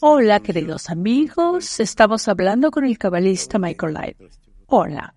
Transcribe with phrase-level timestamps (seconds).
[0.00, 1.80] Hola, queridos amigos.
[1.80, 4.16] Estamos hablando con el cabalista Michael Light.
[4.66, 5.14] Hola.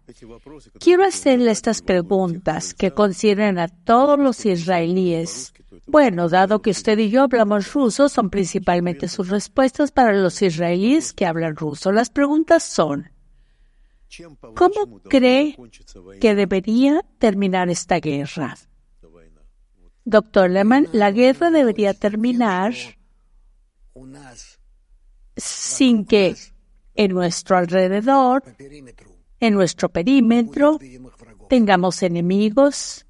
[0.79, 5.53] Quiero hacerle estas preguntas que consideren a todos los israelíes.
[5.85, 11.13] Bueno, dado que usted y yo hablamos ruso, son principalmente sus respuestas para los israelíes
[11.13, 11.91] que hablan ruso.
[11.91, 13.09] Las preguntas son,
[14.55, 15.55] ¿cómo cree
[16.19, 18.57] que debería terminar esta guerra?
[20.03, 22.73] Doctor Lehmann, la guerra debería terminar
[25.37, 26.35] sin que
[26.95, 28.43] en nuestro alrededor,
[29.39, 30.79] en nuestro perímetro,
[31.47, 33.05] tengamos enemigos,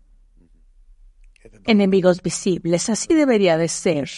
[1.66, 2.90] enemigos visibles.
[2.90, 4.10] Así debería de ser.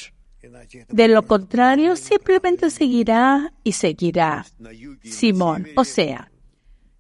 [0.90, 4.46] De lo contrario, simplemente seguirá y seguirá.
[5.04, 6.32] Simón, o sea,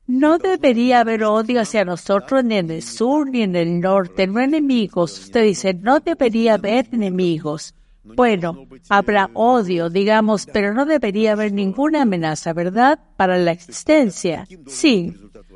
[0.05, 4.39] no debería haber odio hacia nosotros ni en el sur ni en el norte, no
[4.39, 5.19] enemigos.
[5.19, 7.75] Usted dice, no debería haber enemigos.
[8.15, 12.99] Bueno, habrá odio, digamos, pero no debería haber ninguna amenaza, ¿verdad?
[13.17, 14.47] Para la existencia.
[14.67, 15.15] Sí.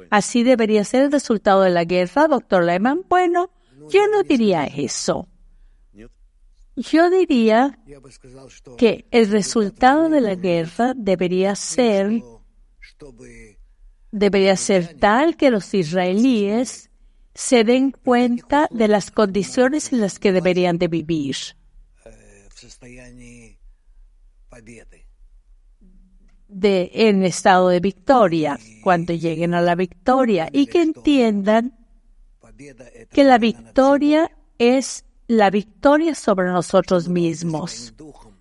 [0.09, 3.01] Así debería ser el resultado de la guerra, doctor Lehman.
[3.09, 3.49] Bueno,
[3.89, 5.27] yo no diría eso.
[6.75, 7.79] Yo diría
[8.77, 12.21] que el resultado de la guerra debería ser
[14.11, 16.89] debería ser tal que los israelíes
[17.33, 21.35] se den cuenta de las condiciones en las que deberían de vivir
[26.47, 31.77] de, en estado de victoria, cuando lleguen a la victoria, y que entiendan
[33.11, 37.93] que la victoria es la victoria sobre nosotros mismos.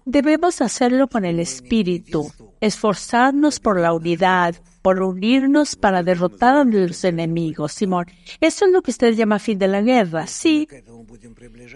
[0.05, 7.05] Debemos hacerlo con el espíritu, esforzarnos por la unidad, por unirnos para derrotar a los
[7.05, 7.73] enemigos.
[7.73, 8.07] Simón,
[8.41, 10.27] eso es lo que usted llama fin de la guerra.
[10.27, 10.69] Sí,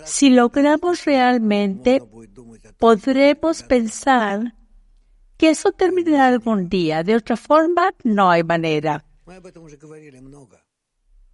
[0.04, 2.02] si logramos realmente,
[2.78, 4.54] podremos pensar
[5.36, 7.02] que eso terminará algún día.
[7.02, 9.04] De otra forma, no hay manera.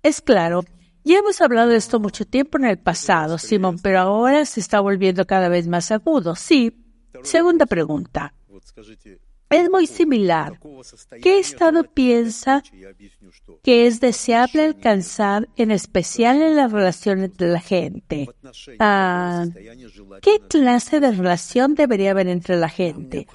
[0.03, 0.65] Es claro,
[1.05, 4.81] ya hemos hablado de esto mucho tiempo en el pasado, Simón, pero ahora se está
[4.81, 6.35] volviendo cada vez más agudo.
[6.35, 6.79] Sí.
[7.23, 8.35] Segunda pregunta
[9.53, 10.59] es muy similar.
[11.23, 12.63] ¿Qué estado piensa
[13.63, 18.29] que es deseable alcanzar, en especial en las relaciones entre la gente?
[18.79, 19.45] Ah,
[20.23, 23.27] ¿Qué clase de relación debería haber entre la gente?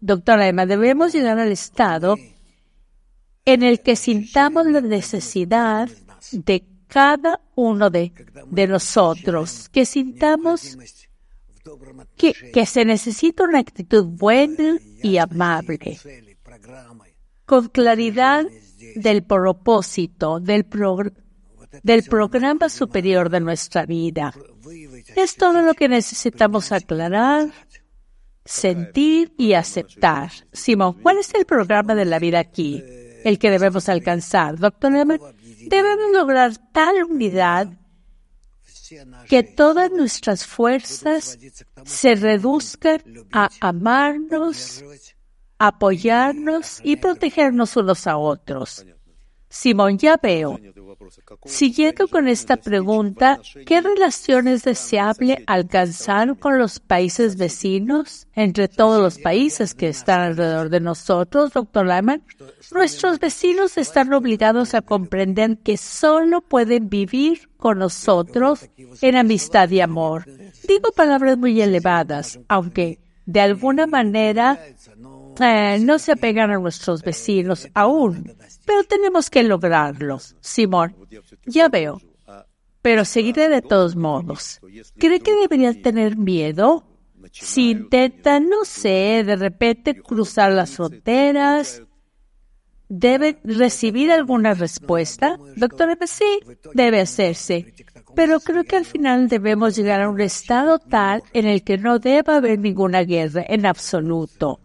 [0.00, 2.16] Doctora Emma, debemos llegar al estado
[3.44, 5.88] en el que sintamos la necesidad
[6.32, 8.12] de cada uno de,
[8.46, 10.76] de nosotros, que sintamos
[12.16, 15.98] que, se necesita una actitud buena y amable,
[17.44, 18.46] con claridad
[18.96, 20.64] del propósito, del,
[22.08, 24.34] programa superior de nuestra vida.
[25.16, 27.50] Es todo lo que necesitamos aclarar,
[28.44, 30.30] sentir y aceptar.
[30.52, 32.82] Simón, ¿cuál es el programa de la vida aquí?
[33.24, 34.58] El que debemos alcanzar.
[34.58, 37.68] Doctor debemos lograr tal unidad
[39.28, 41.38] que todas nuestras fuerzas
[41.84, 44.84] se reduzcan a amarnos,
[45.58, 48.84] apoyarnos y protegernos unos a otros.
[49.52, 50.58] Simón, ya veo.
[51.44, 59.02] Siguiendo con esta pregunta, ¿qué relación es deseable alcanzar con los países vecinos, entre todos
[59.02, 62.22] los países que están alrededor de nosotros, doctor Lyman?
[62.72, 68.70] Nuestros vecinos están obligados a comprender que solo pueden vivir con nosotros
[69.02, 70.24] en amistad y amor.
[70.66, 74.58] Digo palabras muy elevadas, aunque de alguna manera
[75.40, 78.34] eh, no se apegan a nuestros vecinos aún,
[78.64, 80.18] pero tenemos que lograrlo.
[80.40, 80.96] Simón,
[81.46, 82.00] ya veo,
[82.82, 84.60] pero seguiré de todos modos.
[84.98, 86.84] ¿Cree que debería tener miedo?
[87.32, 91.82] Si intenta, no sé, de repente cruzar las fronteras,
[92.88, 95.38] ¿debe recibir alguna respuesta?
[95.56, 96.40] Doctor, sí,
[96.74, 97.72] debe hacerse.
[98.14, 101.98] Pero creo que al final debemos llegar a un estado tal en el que no
[101.98, 104.60] deba haber ninguna guerra en absoluto.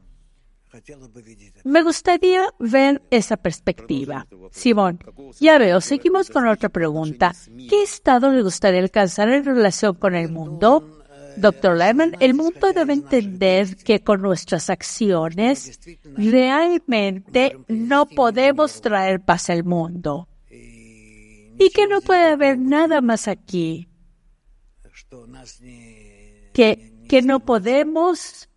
[1.63, 4.27] Me gustaría ver esa perspectiva.
[4.51, 4.99] Simón,
[5.39, 7.33] ya veo, seguimos con otra pregunta.
[7.69, 10.97] ¿Qué estado le gustaría alcanzar en relación con el mundo?
[11.37, 15.79] Doctor Lehman, el mundo debe entender que con nuestras acciones
[16.15, 20.27] realmente no podemos traer paz al mundo.
[20.49, 23.87] Y que no puede haber nada más aquí.
[26.53, 28.49] Que, que no podemos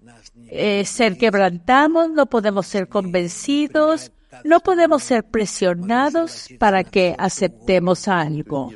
[0.49, 4.13] eh, ser quebrantados, no podemos ser convencidos,
[4.45, 8.71] no podemos ser presionados para que aceptemos algo.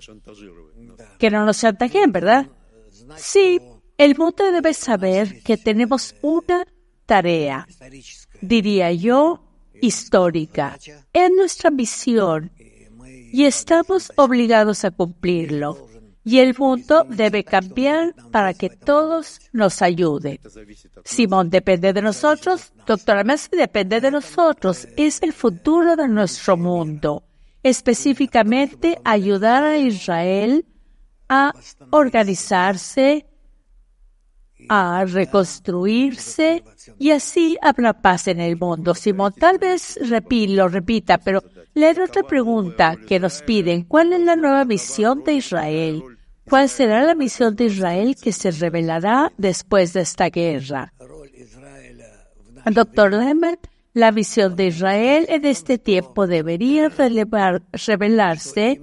[1.19, 2.47] Que no nos chantajeen, ¿verdad?
[3.17, 3.61] Sí,
[3.97, 6.67] El mundo debe saber que tenemos una
[7.07, 7.67] tarea,
[8.41, 9.45] diría yo,
[9.81, 10.77] histórica.
[11.13, 12.51] Es nuestra misión
[13.33, 15.89] y estamos obligados a cumplirlo.
[16.25, 20.41] Y el mundo debe cambiar para que todos nos ayuden.
[21.05, 24.89] Simón depende de nosotros, doctora Messi depende de nosotros.
[24.97, 27.25] Es el futuro de nuestro mundo.
[27.63, 30.65] Específicamente ayudar a Israel
[31.29, 31.53] a
[31.91, 33.27] organizarse,
[34.69, 36.65] a reconstruirse
[36.99, 38.95] y así habrá paz en el mundo.
[38.95, 39.99] Simón, tal vez
[40.31, 41.43] lo repita, pero
[41.75, 43.85] leer otra pregunta que nos piden.
[43.85, 46.03] ¿Cuál es la nueva misión de Israel?
[46.49, 50.93] ¿Cuál será la misión de Israel que se revelará después de esta guerra?
[52.71, 53.59] Doctor Lehmann,
[53.93, 56.91] la misión de Israel en este tiempo debería
[57.87, 58.81] revelarse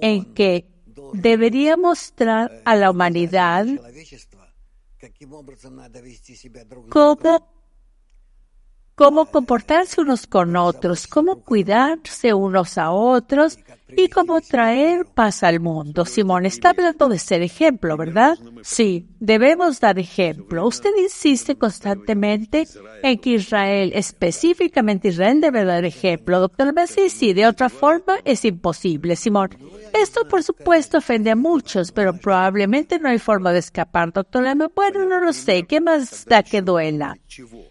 [0.00, 0.66] en que
[1.12, 3.66] debería mostrar a la humanidad
[6.90, 7.61] cómo,
[8.94, 13.58] cómo comportarse unos con otros, cómo cuidarse unos a otros
[13.96, 16.04] y cómo traer paz al mundo.
[16.04, 18.38] Simón está hablando de ser ejemplo, ¿verdad?
[18.62, 20.66] Sí, debemos dar ejemplo.
[20.66, 22.66] Usted insiste constantemente
[23.02, 26.40] en que Israel, específicamente Israel, debe dar ejemplo.
[26.40, 29.50] Doctor Messi, sí, de otra forma es imposible, Simón.
[29.92, 34.70] Esto, por supuesto, ofende a muchos, pero probablemente no hay forma de escapar, doctor Lema.
[34.74, 35.64] Bueno, no lo sé.
[35.64, 37.18] ¿Qué más da que duela?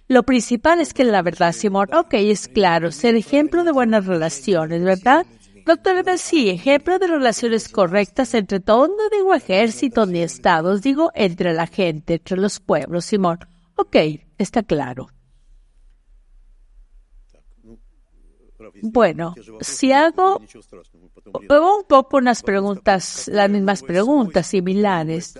[0.08, 4.84] Lo principal es que la verdad, Simón, ok, es claro, ser ejemplo de buenas relaciones,
[4.84, 5.26] ¿verdad?
[5.66, 11.54] Doctor sí, ejemplo de relaciones correctas entre todo, no digo ejército ni estados, digo entre
[11.54, 13.40] la gente, entre los pueblos, Simón.
[13.76, 13.96] Ok,
[14.38, 15.08] está claro.
[18.82, 25.38] Bueno, si hago un poco unas preguntas, las mismas preguntas similares,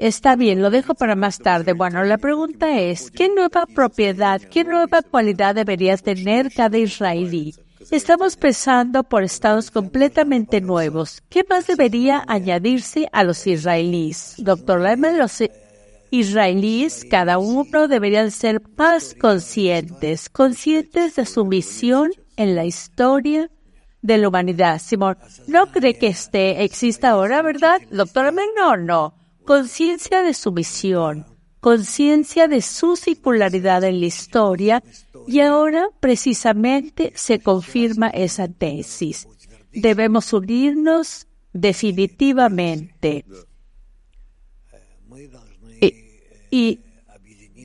[0.00, 1.74] está bien, lo dejo para más tarde.
[1.74, 7.54] Bueno, la pregunta es, ¿qué nueva propiedad, qué nueva cualidad debería tener cada israelí?
[7.90, 11.22] Estamos pensando por estados completamente nuevos.
[11.28, 14.34] ¿Qué más debería añadirse a los israelíes?
[14.38, 15.42] Doctor Lehmann, los
[16.10, 23.50] israelíes, cada uno deberían ser más conscientes, conscientes de su misión en la historia
[24.02, 24.80] de la humanidad.
[24.80, 27.80] Simón, no cree que este exista ahora, ¿verdad?
[27.90, 29.19] Doctor Lehmann, no, no.
[29.44, 31.26] Conciencia de su misión,
[31.60, 34.82] conciencia de su singularidad en la historia
[35.26, 39.26] y ahora precisamente se confirma esa tesis.
[39.72, 43.24] Debemos unirnos definitivamente
[46.50, 46.80] y,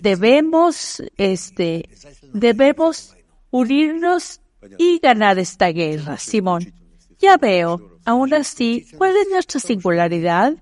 [0.01, 1.89] debemos, este,
[2.33, 3.15] debemos
[3.49, 4.41] unirnos
[4.77, 6.73] y ganar esta guerra, Simón.
[7.17, 10.53] Ya veo, aún así, ¿cuál es nuestra singularidad?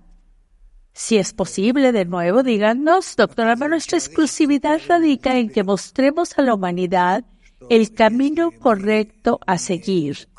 [0.94, 6.54] Si es posible, de nuevo, díganos, doctora, nuestra exclusividad radica en que mostremos a la
[6.54, 7.26] humanidad
[7.70, 10.30] el camino correcto a seguir.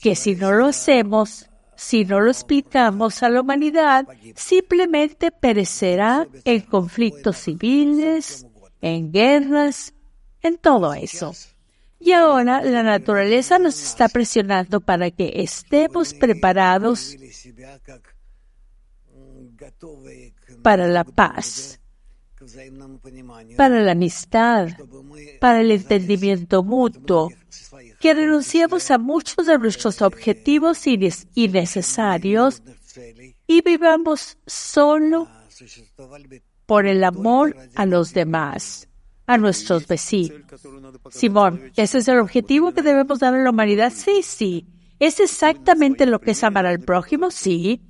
[0.00, 6.60] Que si no lo hacemos, si no lo explicamos a la humanidad, simplemente perecerá en
[6.60, 8.46] conflictos civiles,
[8.82, 9.94] en guerras,
[10.42, 11.32] en todo eso.
[11.98, 17.16] Y ahora la naturaleza nos está presionando para que estemos preparados
[20.62, 21.80] para la paz,
[23.56, 24.68] para la amistad,
[25.40, 27.30] para el entendimiento mutuo,
[28.00, 32.62] que renunciemos a muchos de nuestros objetivos innecesarios
[33.46, 35.28] y vivamos solo
[36.66, 38.88] por el amor a los demás,
[39.26, 40.40] a nuestros vecinos.
[41.10, 43.92] Simón, ¿ese es el objetivo que debemos dar a la humanidad?
[43.94, 44.66] Sí, sí.
[45.00, 47.30] ¿Es exactamente lo que es amar al prójimo?
[47.30, 47.80] Sí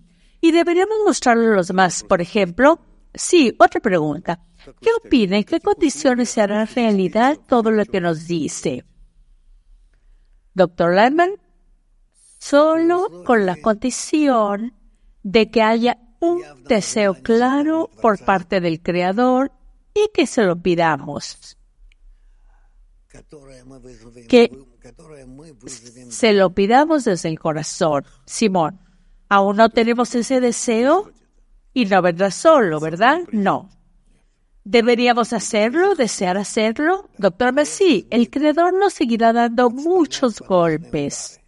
[0.41, 2.05] y deberíamos mostrarlo a los demás.
[2.05, 2.81] Por ejemplo,
[3.15, 4.41] sí, otra pregunta.
[4.81, 5.37] ¿Qué opina?
[5.37, 8.85] ¿En qué condiciones se hará realidad todo lo que nos dice?
[10.55, 11.33] Doctor Lehman,
[12.39, 14.75] solo con la condición
[15.23, 19.53] de que haya un deseo claro por parte del Creador
[19.95, 21.57] y que se lo pidamos.
[24.29, 24.51] Que
[26.11, 28.05] se lo pidamos desde el corazón.
[28.27, 28.81] Simón,
[29.29, 31.13] Aún no tenemos ese deseo
[31.75, 33.21] y no vendrá solo, ¿verdad?
[33.31, 33.69] No.
[34.65, 37.09] ¿Deberíamos hacerlo, desear hacerlo?
[37.19, 41.41] Doctor Messi, el creador nos seguirá dando muchos golpes.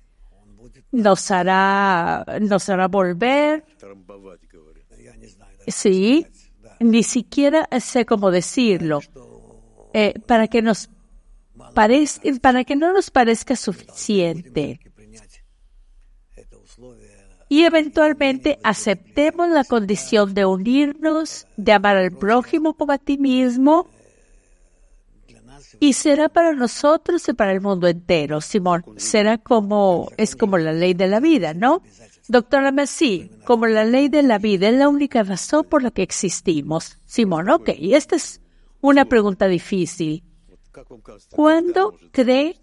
[0.93, 3.65] Nos hará, nos hará volver.
[5.67, 6.27] Sí,
[6.81, 9.01] ni siquiera sé cómo decirlo.
[9.93, 10.89] Eh, para que nos
[11.75, 14.81] para que no nos parezca suficiente
[17.51, 23.89] y eventualmente aceptemos la condición de unirnos, de amar al prójimo como a ti mismo,
[25.81, 28.85] y será para nosotros y para el mundo entero, Simón.
[28.97, 31.83] Será como, es como la ley de la vida, ¿no?
[32.29, 36.03] Doctora Messi, como la ley de la vida es la única razón por la que
[36.03, 36.99] existimos.
[37.05, 38.41] Simón, ok, esta es
[38.81, 40.23] una pregunta difícil.
[41.31, 42.61] ¿Cuándo cree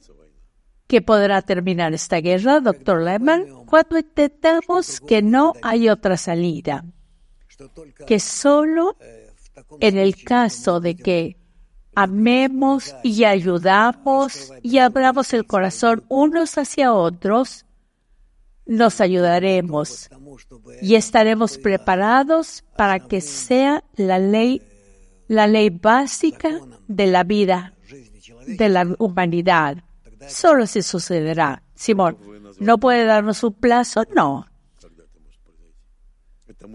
[0.88, 3.65] que podrá terminar esta guerra, doctor Lehmann?
[3.65, 6.86] Cuando intentamos que no hay otra salida,
[8.06, 8.98] que solo
[9.79, 11.38] en el caso de que
[11.96, 17.65] amemos y ayudamos y abramos el corazón unos hacia otros,
[18.65, 20.10] nos ayudaremos
[20.82, 24.62] y estaremos preparados para que sea la ley,
[25.27, 27.74] la ley básica de la vida
[28.46, 29.84] de la humanidad.
[30.27, 31.63] Solo si sucederá.
[31.75, 32.17] Simón,
[32.59, 34.03] ¿no puede darnos un plazo?
[34.15, 34.45] No.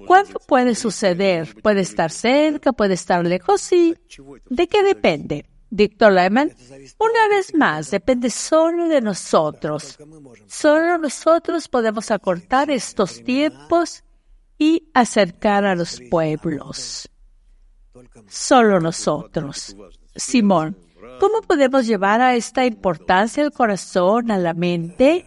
[0.06, 1.54] ¿Cuándo puede suceder?
[1.62, 2.72] ¿Puede estar cerca?
[2.72, 3.60] ¿Puede estar lejos?
[3.60, 3.96] Sí.
[4.48, 5.46] ¿De qué depende?
[5.70, 6.54] Dictor Lehman,
[6.98, 9.98] una vez más, depende solo de nosotros.
[10.46, 14.04] Solo nosotros podemos acortar estos tiempos
[14.58, 17.08] y acercar a los pueblos.
[18.28, 19.74] Solo nosotros.
[20.14, 20.76] Simón,
[21.20, 25.26] ¿cómo podemos llevar a esta importancia al corazón, a la mente?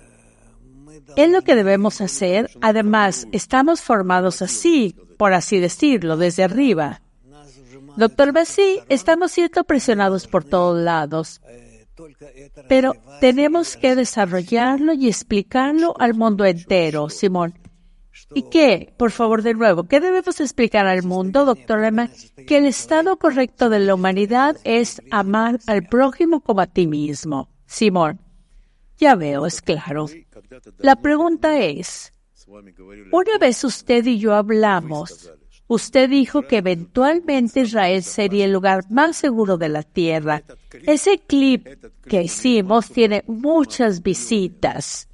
[1.15, 2.49] Es lo que debemos hacer.
[2.61, 7.01] Además, estamos formados así, por así decirlo, desde arriba.
[7.97, 11.41] Doctor Bassi, estamos siendo presionados por todos lados,
[12.67, 17.53] pero tenemos que desarrollarlo y explicarlo al mundo entero, Simón.
[18.33, 18.93] ¿Y qué?
[18.97, 22.09] Por favor, de nuevo, ¿qué debemos explicar al mundo, doctor Emma?
[22.47, 27.49] Que el estado correcto de la humanidad es amar al prójimo como a ti mismo.
[27.65, 28.19] Simón,
[28.97, 30.07] ya veo, es claro.
[30.77, 32.13] La pregunta es,
[33.11, 35.31] una vez usted y yo hablamos,
[35.67, 40.43] usted dijo que eventualmente Israel sería el lugar más seguro de la tierra.
[40.85, 41.67] Ese clip
[42.07, 45.09] que hicimos tiene muchas visitas.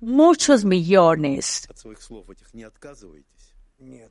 [0.00, 1.66] Muchos millones.
[1.68, 3.26] От своих слов этих не отказываете.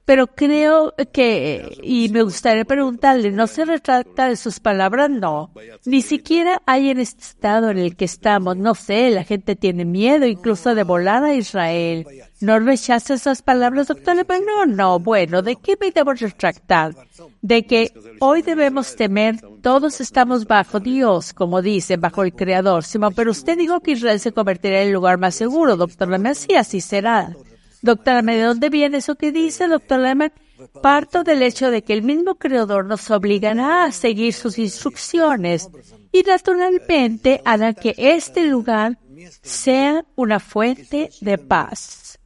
[0.05, 5.09] Pero creo que, y me gustaría preguntarle, ¿no se retracta de sus palabras?
[5.09, 5.51] No.
[5.83, 8.55] Ni siquiera hay en este estado en el que estamos.
[8.55, 12.07] No sé, la gente tiene miedo incluso de volar a Israel.
[12.39, 14.15] ¿No rechaza esas palabras, doctor?
[14.45, 14.99] No, no.
[14.99, 16.95] Bueno, ¿de qué me debo retractar?
[17.41, 22.85] De que hoy debemos temer, todos estamos bajo Dios, como dice, bajo el Creador.
[23.13, 26.13] Pero usted dijo que Israel se convertirá en el lugar más seguro, doctor.
[26.25, 27.35] Así, así será.
[27.81, 30.33] Doctora, ¿de dónde viene eso que dice, doctor Lehmann?
[30.81, 35.69] Parto del hecho de que el mismo creador nos obligará a seguir sus instrucciones
[36.11, 38.97] y naturalmente hará que este lugar
[39.41, 42.19] sea una fuente de paz.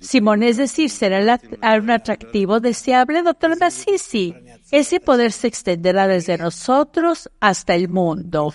[0.00, 1.40] Simón, es decir, será
[1.78, 4.34] un atractivo deseable, doctor Sí, sí.
[4.70, 8.52] Ese poder se extenderá desde nosotros hasta el mundo.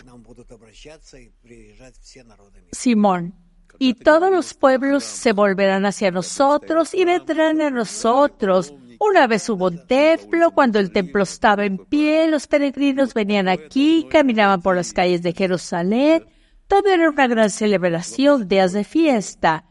[2.71, 3.36] Simón,
[3.77, 8.73] y todos los pueblos se volverán hacia nosotros y vendrán a nosotros.
[8.99, 14.05] Una vez hubo un templo, cuando el templo estaba en pie, los peregrinos venían aquí,
[14.09, 16.25] caminaban por las calles de Jerusalén.
[16.67, 19.63] Todo era una gran celebración, días de fiesta.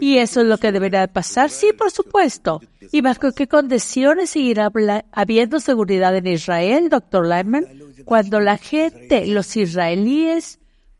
[0.00, 1.50] ¿Y eso es lo que deberá pasar?
[1.50, 2.60] Sí, por supuesto.
[2.90, 4.72] ¿Y bajo qué condiciones seguirá
[5.12, 7.66] habiendo seguridad en Israel, doctor Lyman?
[8.04, 10.58] Cuando la gente, los israelíes,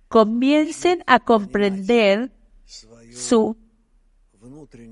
[0.08, 2.32] comiencen a comprender
[3.12, 3.56] su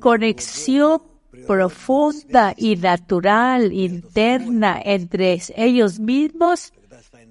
[0.00, 1.02] conexión
[1.46, 6.72] profunda y natural interna entre ellos mismos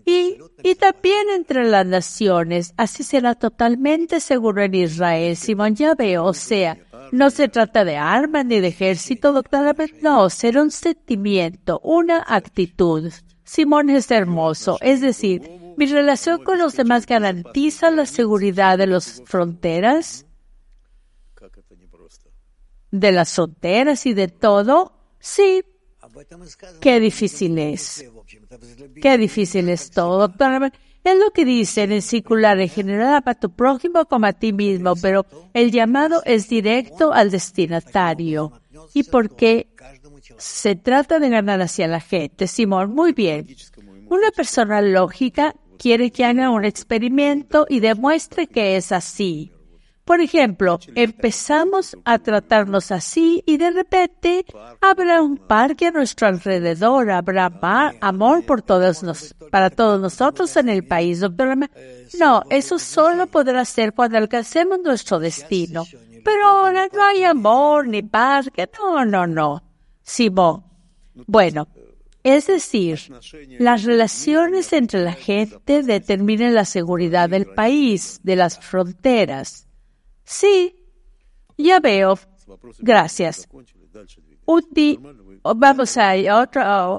[0.06, 0.38] y,
[0.76, 2.74] también entre las naciones.
[2.78, 5.36] Así será totalmente seguro en Israel.
[5.36, 6.78] Simón ya veo, o sea,
[7.12, 13.12] no se trata de armas ni de ejército, doctora, no, será un sentimiento, una actitud.
[13.44, 19.22] Simón es hermoso, es decir, mi relación con los demás garantiza la seguridad de las
[19.26, 20.26] fronteras
[22.92, 25.64] de las solteras y de todo, sí.
[26.82, 28.06] Qué difícil es.
[29.02, 30.32] Qué difícil es todo.
[31.04, 34.52] Es lo que dice en el circular en general para tu prójimo como a ti
[34.52, 38.52] mismo, pero el llamado es directo al destinatario.
[38.94, 39.70] ¿Y por qué
[40.38, 42.48] se trata de ganar hacia la gente?
[42.48, 43.48] Simón, muy bien.
[44.10, 49.52] Una persona lógica quiere que haga un experimento y demuestre que es así.
[50.06, 54.46] Por ejemplo, empezamos a tratarnos así y de repente
[54.82, 57.52] habrá un parque a nuestro alrededor, habrá
[58.02, 61.56] amor por todos nos, para todos nosotros en el país, doctora.
[62.20, 65.86] No, eso solo podrá ser cuando alcancemos nuestro destino.
[66.24, 68.70] Pero ahora no hay amor ni parque.
[68.78, 69.64] No, no, no.
[70.12, 70.64] Simón.
[71.26, 71.70] Bueno,
[72.24, 73.00] es decir,
[73.60, 79.68] las relaciones entre la gente determinan la seguridad del país, de las fronteras.
[80.26, 80.76] Sí,
[81.58, 82.20] ya veo.
[82.80, 83.48] Gracias.
[84.46, 84.62] Un
[85.56, 86.90] vamos a otra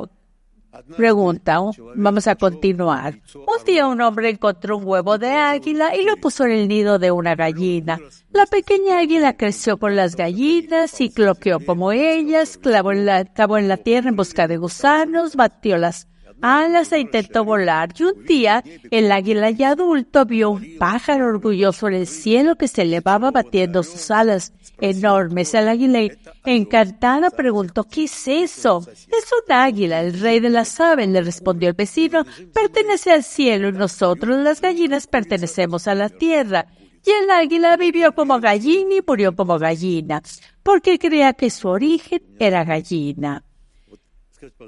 [0.97, 1.61] pregunta.
[1.95, 3.21] Vamos a continuar.
[3.35, 6.99] Un día un hombre encontró un huevo de águila y lo puso en el nido
[6.99, 7.99] de una gallina.
[8.31, 13.59] La pequeña águila creció con las gallinas y cloqueó como ellas, clavó en la, cavó
[13.59, 16.09] en la tierra en busca de gusanos, batió las
[16.43, 17.91] alas e intentó volar.
[17.99, 22.69] Y un día el águila ya adulto vio un pájaro orgulloso en el cielo que
[22.69, 25.55] se elevaba batiendo sus alas enormes.
[25.55, 26.01] El águila
[26.45, 28.85] encantada preguntó, ¿qué es eso?
[28.91, 33.69] Es un águila, el rey de las aves, le respondió el vecino, pertenece al cielo
[33.69, 36.67] y nosotros las gallinas pertenecemos a la tierra.
[37.05, 40.23] Y el águila vivió como gallina y murió como gallina,
[40.63, 43.45] porque creía que su origen era gallina.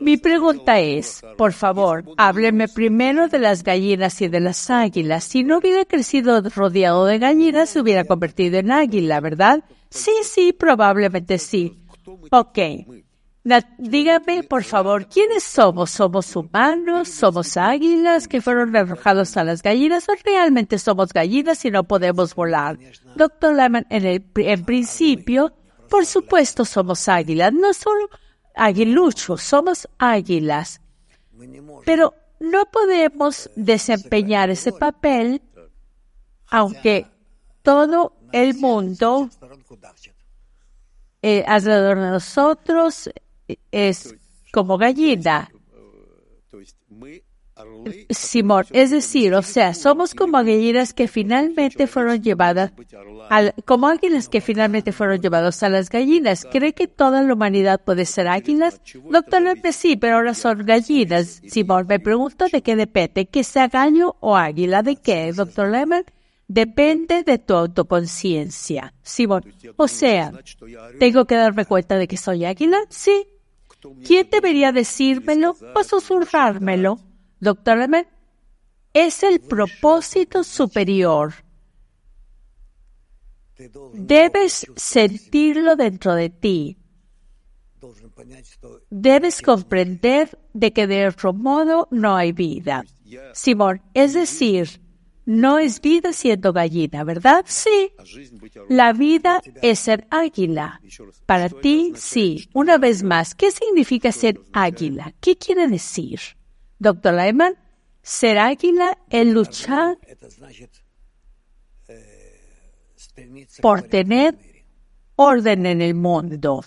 [0.00, 5.25] Mi pregunta es, por favor, hábleme primero de las gallinas y de las águilas.
[5.25, 9.64] Si no hubiera crecido rodeado de gallinas, se hubiera convertido en águila, ¿verdad?
[9.90, 11.78] Sí, sí, probablemente sí.
[12.31, 12.59] Ok.
[13.78, 15.90] dígame, por favor, ¿quiénes somos?
[15.90, 17.09] ¿Somos humanos?
[17.09, 20.09] ¿Somos águilas que fueron arrojados a las gallinas?
[20.09, 22.78] ¿O realmente somos gallinas y no podemos volar?
[23.16, 25.52] Doctor Lehman, en, el, en principio,
[25.88, 27.52] por supuesto somos águilas.
[27.52, 28.09] No solo
[28.54, 30.80] aguiluchos, somos águilas.
[31.84, 35.42] Pero no podemos desempeñar ese papel
[36.49, 37.06] aunque
[37.62, 39.28] todo el mundo
[41.23, 43.11] eh, alrededor de nosotros
[43.73, 44.14] es
[44.52, 45.50] como gallina.
[48.11, 52.73] Simón, es decir, o sea, somos como gallinas que finalmente fueron llevadas,
[53.64, 56.46] como águilas que finalmente fueron llevados a las gallinas.
[56.50, 58.80] ¿Cree que toda la humanidad puede ser águilas?
[59.08, 61.42] Doctor López, sí, pero ahora son gallinas.
[61.46, 64.83] Simón, me pregunto de qué depende, que sea gallo o águila.
[64.83, 66.05] ¿De qué, doctor Lehmann?
[66.48, 68.92] Depende de tu autoconciencia.
[69.02, 69.44] Simón,
[69.76, 70.33] o sea,
[70.98, 72.79] ¿tengo que darme cuenta de que soy águila?
[72.88, 73.26] Sí.
[74.05, 76.98] ¿Quién debería decírmelo o susurrármelo?
[77.44, 77.78] Doctor
[78.94, 81.35] es el propósito superior.
[83.92, 86.78] Debes sentirlo dentro de ti.
[88.88, 92.83] Debes comprender de que de otro modo no hay vida.
[93.35, 94.80] Simón, es decir,
[95.26, 97.44] no es vida siendo gallina, ¿verdad?
[97.46, 97.92] Sí.
[98.70, 100.80] La vida es ser águila.
[101.26, 102.48] Para ti, sí.
[102.54, 105.12] Una vez más, ¿qué significa ser águila?
[105.20, 106.20] ¿Qué quiere decir?
[106.78, 107.54] Doctor Lehman,
[108.02, 109.98] ser águila es luchar
[113.62, 114.37] por tener
[115.16, 116.64] orden en el mundo.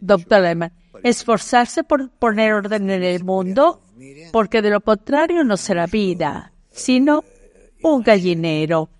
[0.00, 0.72] Doctor Lehman,
[1.02, 3.82] esforzarse por poner orden en el mundo,
[4.32, 7.24] porque de lo contrario no será vida, sino
[7.82, 8.90] un gallinero.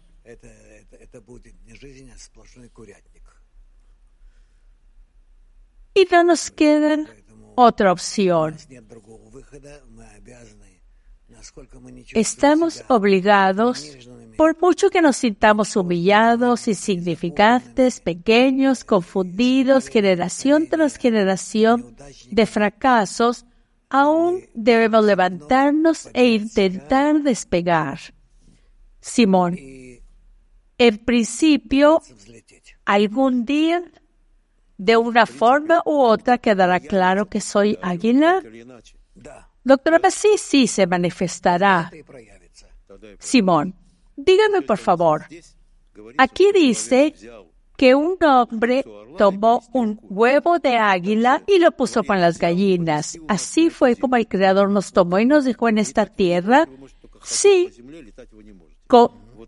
[5.94, 7.04] Y no nos queda
[7.56, 8.56] otra opción.
[12.14, 13.96] Estamos obligados,
[14.36, 21.94] por mucho que nos sintamos humillados, insignificantes, pequeños, confundidos, generación tras generación
[22.30, 23.44] de fracasos,
[23.90, 27.98] aún debemos levantarnos e intentar despegar.
[29.00, 29.56] Simón,
[30.78, 32.00] en principio,
[32.84, 33.82] algún día,
[34.76, 38.42] de una forma u otra, quedará claro que soy águila.
[39.68, 41.90] Doctora, sí, sí, se manifestará.
[43.18, 43.74] Simón,
[44.16, 45.26] dígame por favor.
[46.16, 47.12] Aquí dice
[47.76, 48.82] que un hombre
[49.18, 53.18] tomó un huevo de águila y lo puso con las gallinas.
[53.28, 56.66] Así fue como el Creador nos tomó y nos dejó en esta tierra.
[57.22, 57.70] Sí,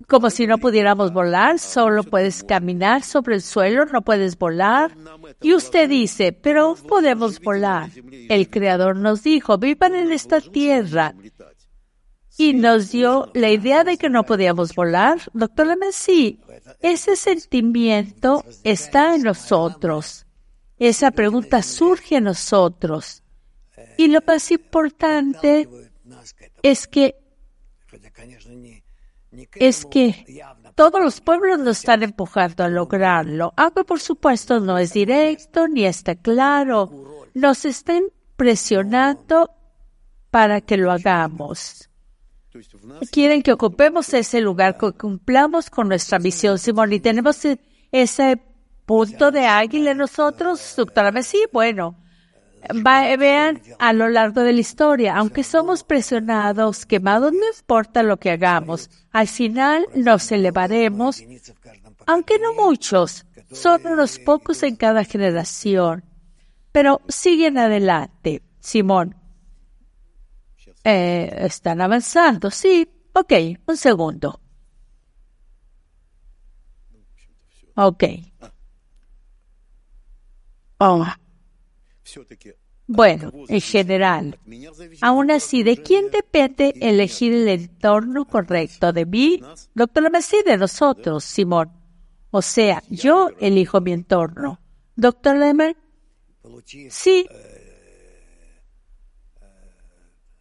[0.07, 4.97] como si no pudiéramos volar, solo puedes caminar sobre el suelo, no puedes volar.
[5.41, 7.91] Y usted dice, pero podemos volar.
[8.29, 11.15] El Creador nos dijo, vivan en esta tierra.
[12.37, 15.19] Y nos dio la idea de que no podíamos volar.
[15.33, 16.41] Doctor sí,
[16.81, 20.27] ese sentimiento está en nosotros.
[20.79, 23.23] Esa pregunta surge en nosotros.
[23.99, 25.69] Y lo más importante
[26.63, 27.17] es que
[29.55, 30.43] es que
[30.75, 35.85] todos los pueblos lo están empujando a lograrlo, aunque por supuesto no es directo ni
[35.85, 36.91] está claro.
[37.35, 38.05] Nos están
[38.37, 39.51] presionando
[40.31, 41.89] para que lo hagamos.
[43.13, 47.47] Quieren que ocupemos ese lugar, que cumplamos con nuestra misión, Simón, y tenemos
[47.93, 48.43] ese
[48.85, 51.97] punto de águila nosotros, doctora Messi, bueno,
[53.19, 58.31] vean a lo largo de la historia, aunque somos presionados, quemados, no importa lo que
[58.31, 61.23] hagamos, al final nos elevaremos,
[62.07, 66.05] aunque no muchos, son unos pocos en cada generación,
[66.73, 69.17] pero siguen adelante, Simón.
[70.85, 73.33] Eh, están avanzando, sí, ok,
[73.67, 74.41] un segundo.
[77.75, 78.05] Ok.
[80.79, 81.07] Oh.
[82.87, 84.39] Bueno, en general.
[85.01, 88.93] Aún así, ¿de quién depende elegir el entorno correcto?
[88.93, 89.41] ¿De mí?
[89.75, 91.71] Doctor Messi, de nosotros, Simón.
[92.33, 94.61] O sea, yo elijo mi entorno.
[94.97, 95.77] Doctor Lemmer,
[96.91, 97.27] sí.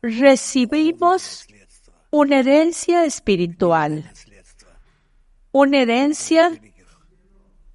[0.01, 1.45] Recibimos
[2.09, 4.11] una herencia espiritual,
[5.51, 6.51] una herencia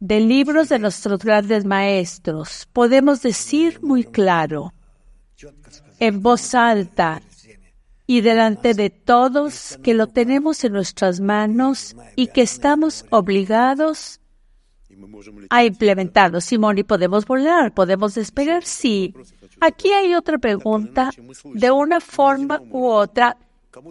[0.04, 4.74] de libros de nuestros grandes maestros, podemos decir muy claro,
[5.98, 7.22] en voz alta
[8.06, 14.20] y delante de todos que lo tenemos en nuestras manos y que estamos obligados
[15.48, 16.42] a implementarlo.
[16.42, 17.72] Simón, ¿y podemos volar?
[17.72, 18.62] ¿Podemos despegar?
[18.62, 19.14] Sí.
[19.58, 21.12] Aquí hay otra pregunta.
[21.54, 23.38] De una forma u otra,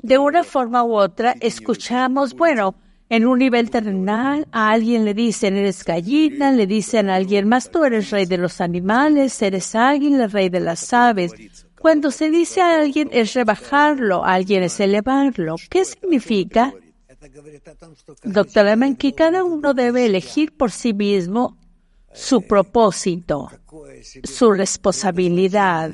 [0.03, 2.75] de una forma u otra, escuchamos, bueno,
[3.09, 7.69] en un nivel terrenal, a alguien le dicen eres gallina, le dicen a alguien más
[7.69, 11.33] tú eres rey de los animales, eres águila, rey de las aves.
[11.79, 15.55] Cuando se dice a alguien es rebajarlo, a alguien es elevarlo.
[15.69, 16.73] ¿Qué significa?
[18.23, 21.57] Doctor Leman, que cada uno debe elegir por sí mismo
[22.13, 23.49] su propósito,
[24.23, 25.91] su responsabilidad.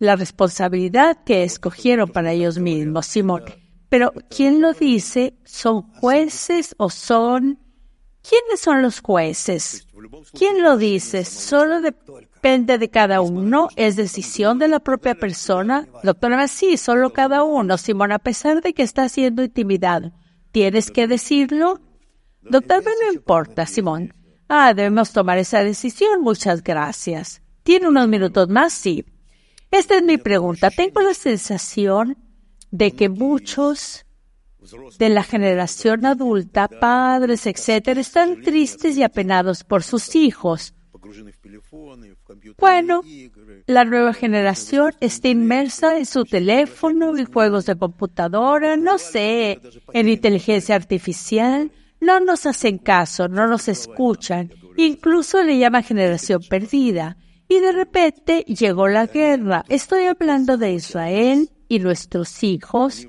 [0.00, 3.44] La responsabilidad que escogieron para ellos mismos, Simón.
[3.88, 5.34] Pero ¿quién lo dice?
[5.44, 7.60] ¿Son jueces o son...
[8.28, 9.86] ¿Quiénes son los jueces?
[10.32, 11.24] ¿Quién lo dice?
[11.24, 15.86] Solo depende de cada uno, es decisión de la propia persona.
[16.02, 17.78] Doctora, sí, solo cada uno.
[17.78, 20.12] Simón, a pesar de que está siendo intimidado,
[20.50, 21.80] ¿tienes que decirlo?
[22.42, 24.14] Doctor, no importa, Simón.
[24.48, 26.22] Ah, debemos tomar esa decisión.
[26.22, 27.42] Muchas gracias.
[27.62, 28.72] ¿Tiene unos minutos más?
[28.72, 29.04] Sí.
[29.70, 30.70] Esta es mi pregunta.
[30.70, 32.16] Tengo la sensación
[32.70, 34.04] de que muchos
[34.98, 40.74] de la generación adulta, padres, etcétera, están tristes y apenados por sus hijos.
[42.58, 43.02] Bueno,
[43.66, 49.60] la nueva generación está inmersa en su teléfono, en juegos de computadora, no sé,
[49.92, 51.72] en inteligencia artificial.
[52.00, 54.52] No nos hacen caso, no nos escuchan.
[54.76, 57.16] Incluso le llama generación perdida.
[57.50, 59.64] Y de repente llegó la guerra.
[59.68, 63.08] Estoy hablando de Israel y nuestros hijos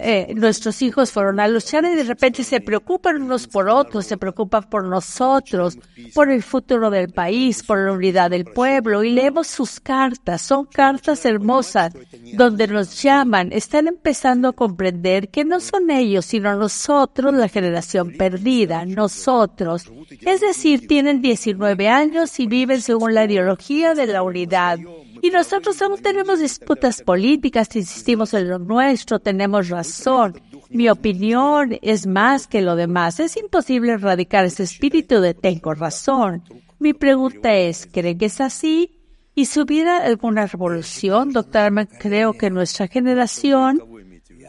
[0.00, 4.16] eh, nuestros hijos fueron a luchar y de repente se preocupan unos por otros, se
[4.16, 5.76] preocupan por nosotros,
[6.14, 10.42] por el futuro del país, por la unidad del pueblo y leemos sus cartas.
[10.42, 11.92] Son cartas hermosas
[12.34, 18.12] donde nos llaman, están empezando a comprender que no son ellos, sino nosotros la generación
[18.16, 19.90] perdida, nosotros.
[20.20, 24.78] Es decir, tienen 19 años y viven según la ideología de la unidad
[25.22, 30.40] y nosotros aún tenemos disputas políticas, insistimos en lo nuestro, tenemos razón.
[30.70, 33.20] Mi opinión es más que lo demás.
[33.20, 36.42] Es imposible erradicar ese espíritu de tengo razón.
[36.78, 38.98] Mi pregunta es, ¿creen que es así?
[39.34, 43.80] Y si hubiera alguna revolución, doctor, creo que nuestra generación,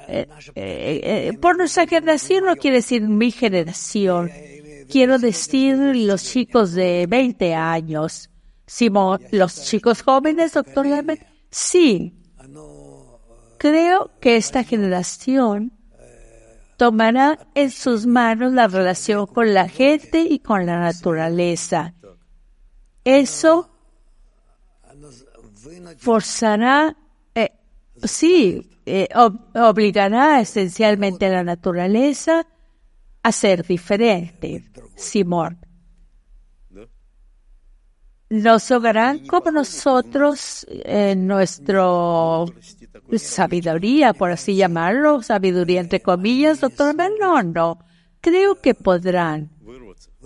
[0.08, 4.32] eh, eh, eh, por nuestra generación no quiere decir mi generación,
[4.90, 8.29] quiero decir los chicos de 20 años,
[8.70, 12.14] Simón, los chicos jóvenes, doctor Lambert, sí.
[13.58, 15.74] Creo que esta generación
[16.78, 21.96] tomará en sus manos la relación con la gente y con la naturaleza.
[23.04, 23.72] Eso
[25.98, 26.96] forzará,
[27.34, 27.50] eh,
[28.04, 29.10] sí, eh,
[29.56, 32.46] obligará esencialmente a la naturaleza
[33.24, 34.64] a ser diferente,
[34.96, 35.58] Simón
[38.30, 41.84] nos hogarán como nosotros en nuestra
[43.18, 47.80] sabiduría, por así llamarlo, sabiduría entre comillas, doctor No, no.
[48.22, 49.50] Creo que podrán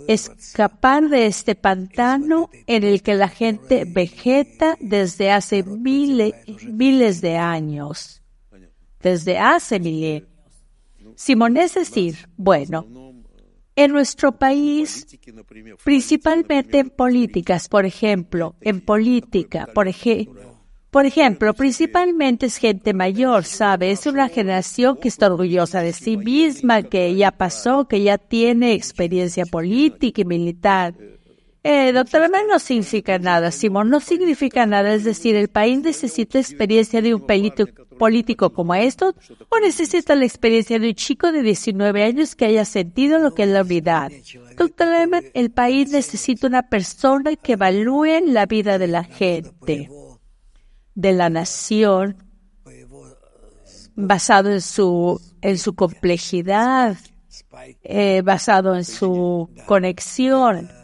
[0.08, 6.34] escapar de este pantano en el que la gente vegeta desde hace miles,
[6.66, 8.20] miles de años.
[9.00, 10.28] desde hace milenios.
[11.14, 12.86] Simón, es decir, bueno,
[13.76, 15.06] en nuestro país,
[15.82, 20.54] principalmente en políticas, por ejemplo, en política, por ejemplo,
[20.94, 23.90] por ejemplo, principalmente es gente mayor, ¿sabe?
[23.90, 28.74] Es una generación que está orgullosa de sí misma, que ya pasó, que ya tiene
[28.74, 30.94] experiencia política y militar.
[31.66, 34.92] Eh, doctora, no significa nada, Simón, no significa nada.
[34.92, 37.26] Es decir, el país necesita experiencia de un
[37.98, 39.14] político como esto
[39.48, 43.44] o necesita la experiencia de un chico de 19 años que haya sentido lo que
[43.44, 44.12] es la unidad.
[44.58, 44.88] Doctor
[45.32, 49.88] el país necesita una persona que evalúe la vida de la gente
[50.94, 52.18] de la nación
[53.96, 56.98] basado en su, en su complejidad,
[57.84, 60.83] eh, basado en su conexión.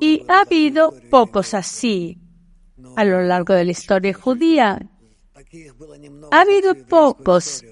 [0.00, 2.18] Y ha habido pocos así
[2.96, 4.90] a lo largo de la historia judía.
[6.30, 7.64] Ha habido pocos,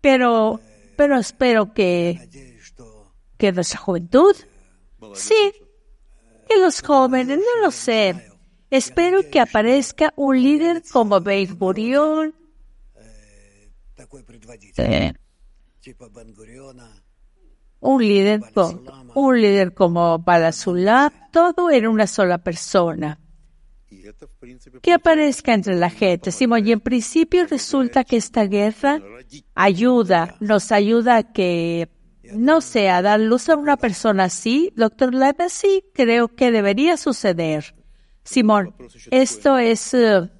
[0.00, 0.60] pero,
[0.96, 2.28] pero espero que,
[3.36, 4.34] que nuestra juventud,
[5.14, 5.52] sí,
[6.48, 8.34] que los jóvenes, no lo sé,
[8.74, 12.34] Espero que aparezca un líder como Ben Gurion,
[17.84, 18.82] un líder como,
[19.14, 23.20] un líder como Balasulam, todo en una sola persona.
[24.82, 26.32] Que aparezca entre la gente.
[26.32, 29.00] Simón, y en principio resulta que esta guerra
[29.54, 31.90] ayuda, nos ayuda a que,
[32.32, 34.72] no sé, a dar luz a una persona así.
[34.76, 35.12] Doctor
[35.48, 37.74] sí, creo que debería suceder.
[38.24, 38.74] Simón,
[39.10, 40.30] esto es, eh,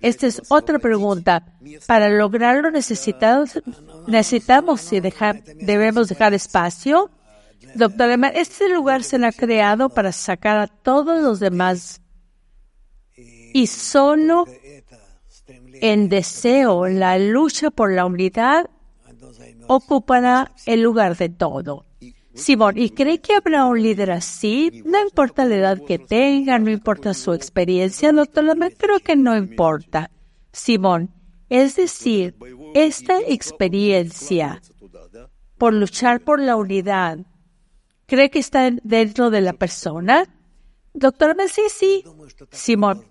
[0.00, 1.44] esta es otra pregunta.
[1.86, 3.62] Para lograrlo necesitamos,
[4.06, 7.10] necesitamos y dejar, debemos dejar espacio.
[7.74, 12.00] Doctor este lugar se ha creado para sacar a todos los demás
[13.54, 14.46] y solo
[15.46, 18.70] en deseo, la lucha por la unidad
[19.66, 21.86] ocupará el lugar de todo.
[22.34, 24.82] Simón, ¿y cree que habrá un líder así?
[24.84, 28.44] No importa la edad que tenga, no importa su experiencia, doctor
[28.76, 30.10] creo que no importa.
[30.52, 31.10] Simón,
[31.48, 32.34] es decir,
[32.74, 34.62] esta experiencia
[35.58, 37.18] por luchar por la unidad,
[38.06, 40.24] ¿cree que está dentro de la persona?
[40.94, 42.04] Doctor sí, sí.
[42.50, 43.06] Simón,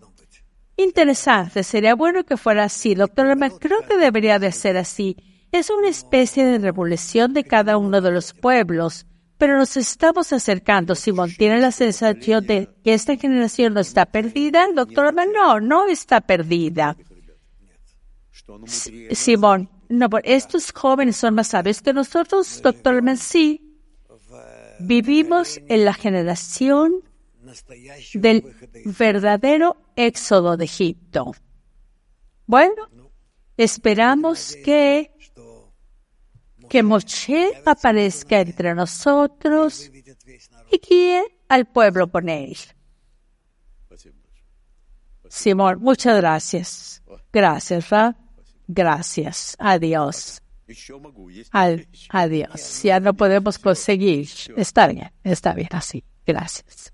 [0.77, 2.95] interesante, sería bueno que fuera así.
[2.95, 5.15] Doctor creo que debería de ser así.
[5.51, 9.05] Es una especie de revolución de cada uno de los pueblos
[9.41, 10.93] pero nos estamos acercando.
[10.93, 14.67] Simón, ¿tiene la sensación de que esta generación no está perdida?
[14.71, 16.95] Doctor, no, no está perdida.
[18.67, 23.79] Simón, no, estos jóvenes son más sabios que nosotros, doctor sí.
[24.79, 27.01] Vivimos en la generación
[28.13, 28.43] del
[28.85, 31.31] verdadero éxodo de Egipto.
[32.45, 32.89] Bueno,
[33.57, 35.09] esperamos que
[36.71, 39.91] que Moshe aparezca entre nosotros
[40.71, 42.55] y guíe al pueblo con él.
[45.27, 47.03] Simón, muchas gracias.
[47.33, 48.15] Gracias, Ra.
[48.67, 49.57] Gracias.
[49.59, 50.41] Adiós.
[52.09, 52.83] adiós.
[52.83, 54.29] Ya no podemos conseguir.
[54.55, 56.05] Está bien, está bien así.
[56.25, 56.93] Gracias.